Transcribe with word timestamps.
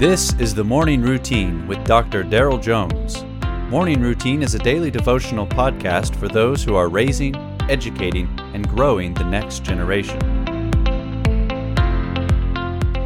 This 0.00 0.32
is 0.38 0.54
the 0.54 0.64
Morning 0.64 1.02
Routine 1.02 1.66
with 1.66 1.84
Dr. 1.84 2.24
Daryl 2.24 2.58
Jones. 2.58 3.22
Morning 3.70 4.00
Routine 4.00 4.42
is 4.42 4.54
a 4.54 4.58
daily 4.58 4.90
devotional 4.90 5.46
podcast 5.46 6.16
for 6.16 6.26
those 6.26 6.64
who 6.64 6.74
are 6.74 6.88
raising, 6.88 7.36
educating, 7.68 8.26
and 8.54 8.66
growing 8.66 9.12
the 9.12 9.24
next 9.24 9.62
generation. 9.62 10.18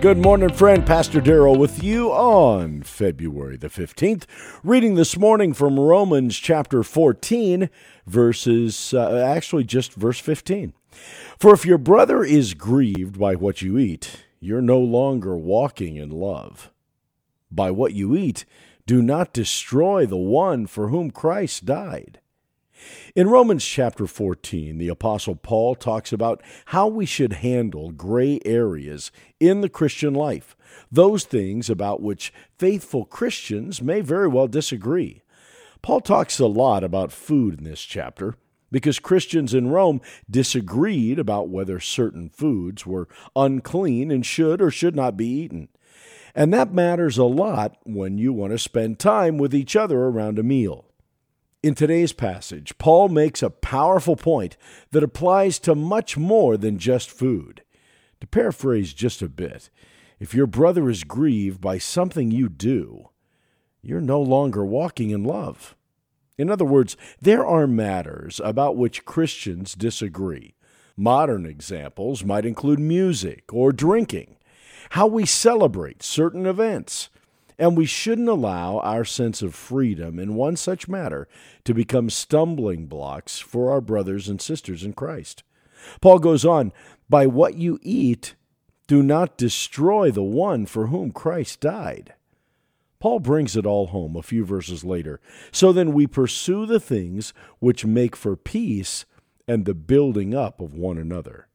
Good 0.00 0.18
morning, 0.18 0.52
friend. 0.52 0.84
Pastor 0.84 1.20
Daryl 1.20 1.56
with 1.56 1.80
you 1.80 2.10
on 2.10 2.82
February 2.82 3.56
the 3.56 3.68
15th. 3.68 4.24
Reading 4.64 4.96
this 4.96 5.16
morning 5.16 5.54
from 5.54 5.78
Romans 5.78 6.36
chapter 6.36 6.82
14, 6.82 7.70
verses, 8.04 8.92
uh, 8.94 9.16
actually 9.16 9.62
just 9.62 9.92
verse 9.92 10.18
15. 10.18 10.72
For 11.38 11.54
if 11.54 11.64
your 11.64 11.78
brother 11.78 12.24
is 12.24 12.54
grieved 12.54 13.16
by 13.16 13.36
what 13.36 13.62
you 13.62 13.78
eat, 13.78 14.24
you're 14.40 14.60
no 14.60 14.80
longer 14.80 15.36
walking 15.36 15.94
in 15.94 16.10
love 16.10 16.72
by 17.50 17.70
what 17.70 17.92
you 17.92 18.16
eat, 18.16 18.44
do 18.86 19.02
not 19.02 19.32
destroy 19.32 20.06
the 20.06 20.16
one 20.16 20.66
for 20.66 20.88
whom 20.88 21.10
Christ 21.10 21.64
died. 21.64 22.20
In 23.14 23.28
Romans 23.28 23.64
chapter 23.64 24.06
14, 24.06 24.78
the 24.78 24.88
Apostle 24.88 25.36
Paul 25.36 25.74
talks 25.74 26.12
about 26.12 26.42
how 26.66 26.86
we 26.86 27.04
should 27.04 27.34
handle 27.34 27.90
gray 27.90 28.40
areas 28.44 29.12
in 29.38 29.60
the 29.60 29.68
Christian 29.68 30.14
life, 30.14 30.56
those 30.90 31.24
things 31.24 31.68
about 31.68 32.02
which 32.02 32.32
faithful 32.58 33.04
Christians 33.04 33.82
may 33.82 34.00
very 34.00 34.28
well 34.28 34.48
disagree. 34.48 35.22
Paul 35.82 36.00
talks 36.00 36.38
a 36.38 36.46
lot 36.46 36.84
about 36.84 37.12
food 37.12 37.58
in 37.58 37.64
this 37.64 37.82
chapter 37.82 38.36
because 38.70 38.98
Christians 38.98 39.54
in 39.54 39.70
Rome 39.70 40.00
disagreed 40.30 41.18
about 41.18 41.48
whether 41.48 41.80
certain 41.80 42.28
foods 42.28 42.86
were 42.86 43.08
unclean 43.34 44.10
and 44.10 44.24
should 44.24 44.62
or 44.62 44.70
should 44.70 44.94
not 44.94 45.16
be 45.16 45.26
eaten. 45.26 45.68
And 46.34 46.52
that 46.52 46.72
matters 46.72 47.18
a 47.18 47.24
lot 47.24 47.76
when 47.84 48.18
you 48.18 48.32
want 48.32 48.52
to 48.52 48.58
spend 48.58 48.98
time 48.98 49.38
with 49.38 49.54
each 49.54 49.76
other 49.76 49.98
around 49.98 50.38
a 50.38 50.42
meal. 50.42 50.86
In 51.62 51.74
today's 51.74 52.12
passage, 52.12 52.78
Paul 52.78 53.08
makes 53.08 53.42
a 53.42 53.50
powerful 53.50 54.16
point 54.16 54.56
that 54.92 55.02
applies 55.02 55.58
to 55.60 55.74
much 55.74 56.16
more 56.16 56.56
than 56.56 56.78
just 56.78 57.10
food. 57.10 57.62
To 58.20 58.26
paraphrase 58.26 58.94
just 58.94 59.20
a 59.20 59.28
bit, 59.28 59.70
if 60.18 60.34
your 60.34 60.46
brother 60.46 60.88
is 60.88 61.04
grieved 61.04 61.60
by 61.60 61.78
something 61.78 62.30
you 62.30 62.48
do, 62.48 63.10
you're 63.82 64.00
no 64.00 64.20
longer 64.20 64.64
walking 64.64 65.10
in 65.10 65.24
love. 65.24 65.76
In 66.38 66.50
other 66.50 66.64
words, 66.64 66.96
there 67.20 67.44
are 67.44 67.66
matters 67.66 68.40
about 68.42 68.76
which 68.76 69.04
Christians 69.04 69.74
disagree. 69.74 70.54
Modern 70.96 71.44
examples 71.44 72.24
might 72.24 72.46
include 72.46 72.78
music 72.78 73.52
or 73.52 73.72
drinking 73.72 74.36
how 74.90 75.06
we 75.06 75.24
celebrate 75.26 76.02
certain 76.02 76.46
events. 76.46 77.08
And 77.58 77.76
we 77.76 77.84
shouldn't 77.84 78.28
allow 78.28 78.78
our 78.78 79.04
sense 79.04 79.42
of 79.42 79.54
freedom 79.54 80.18
in 80.18 80.34
one 80.34 80.56
such 80.56 80.88
matter 80.88 81.28
to 81.64 81.74
become 81.74 82.08
stumbling 82.08 82.86
blocks 82.86 83.38
for 83.38 83.70
our 83.70 83.82
brothers 83.82 84.28
and 84.28 84.40
sisters 84.40 84.82
in 84.82 84.94
Christ. 84.94 85.42
Paul 86.00 86.20
goes 86.20 86.44
on, 86.44 86.72
By 87.10 87.26
what 87.26 87.54
you 87.54 87.78
eat, 87.82 88.34
do 88.86 89.02
not 89.02 89.36
destroy 89.36 90.10
the 90.10 90.22
one 90.22 90.64
for 90.64 90.86
whom 90.86 91.12
Christ 91.12 91.60
died. 91.60 92.14
Paul 92.98 93.20
brings 93.20 93.56
it 93.56 93.66
all 93.66 93.88
home 93.88 94.16
a 94.16 94.22
few 94.22 94.44
verses 94.44 94.82
later. 94.82 95.20
So 95.52 95.72
then 95.72 95.92
we 95.92 96.06
pursue 96.06 96.66
the 96.66 96.80
things 96.80 97.32
which 97.58 97.84
make 97.84 98.16
for 98.16 98.36
peace 98.36 99.04
and 99.46 99.64
the 99.64 99.74
building 99.74 100.34
up 100.34 100.60
of 100.60 100.74
one 100.74 100.98
another. 100.98 101.46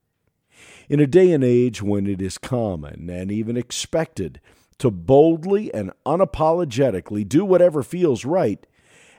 In 0.89 0.99
a 0.99 1.07
day 1.07 1.31
and 1.31 1.43
age 1.43 1.81
when 1.81 2.07
it 2.07 2.21
is 2.21 2.37
common 2.37 3.09
and 3.09 3.31
even 3.31 3.57
expected 3.57 4.39
to 4.77 4.91
boldly 4.91 5.73
and 5.73 5.91
unapologetically 6.05 7.27
do 7.27 7.43
whatever 7.45 7.81
feels 7.81 8.25
right, 8.25 8.65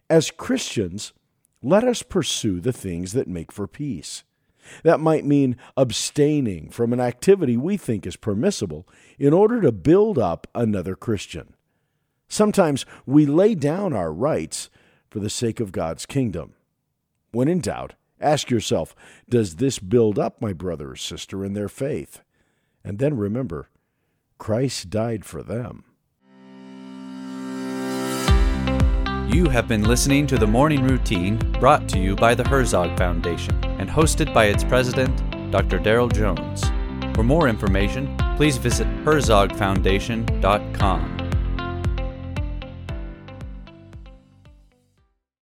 as 0.09 0.31
Christians, 0.31 1.13
let 1.63 1.85
us 1.85 2.03
pursue 2.03 2.61
the 2.61 2.73
things 2.73 3.13
that 3.13 3.29
make 3.29 3.51
for 3.51 3.67
peace. 3.67 4.23
That 4.83 5.01
might 5.01 5.25
mean 5.25 5.57
abstaining 5.77 6.71
from 6.71 6.93
an 6.93 7.01
activity 7.01 7.57
we 7.57 7.77
think 7.77 8.07
is 8.07 8.17
permissible 8.17 8.87
in 9.19 9.33
order 9.33 9.61
to 9.61 9.73
build 9.73 10.19
up 10.19 10.47
another 10.55 10.97
Christian. 10.97 11.55
Sometimes 12.29 12.85
we 13.07 13.27
lay 13.27 13.55
down 13.55 13.93
our 13.93 14.13
rights 14.13 14.69
for 15.09 15.21
the 15.21 15.31
sake 15.31 15.61
of 15.61 15.73
God's 15.73 16.07
kingdom. 16.07 16.55
When 17.31 17.49
in 17.49 17.61
doubt, 17.61 17.95
Ask 18.21 18.51
yourself, 18.51 18.95
does 19.29 19.57
this 19.57 19.79
build 19.79 20.19
up 20.19 20.41
my 20.41 20.53
brother 20.53 20.93
or 20.93 20.97
sister 20.97 21.45
in 21.45 21.53
their 21.55 21.69
faith? 21.69 22.23
And 22.85 22.99
then 22.99 23.17
remember, 23.17 23.69
Christ 24.39 24.91
died 24.91 25.25
for 25.25 25.43
them. 25.43 25.85
You 29.29 29.49
have 29.51 29.67
been 29.69 29.85
listening 29.85 30.27
to 30.29 30.39
the 30.39 30.47
Morning 30.47 30.83
Routine 30.85 31.37
brought 31.59 31.89
to 31.91 31.99
you 31.99 32.17
by 32.17 32.35
the 32.35 32.49
Herzog 32.49 32.97
Foundation 32.97 33.63
and 33.79 33.91
hosted 33.91 34.33
by 34.33 34.47
its 34.47 34.65
president, 34.65 35.15
Dr. 35.51 35.79
Daryl 35.79 36.11
Jones. 36.11 36.65
For 37.15 37.23
more 37.23 37.49
information, 37.49 38.17
please 38.37 38.57
visit 38.57 38.87
herzogfoundation.com. 39.05 41.16